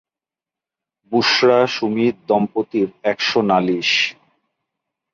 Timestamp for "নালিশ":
3.49-3.91